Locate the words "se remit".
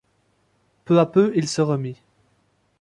1.47-2.01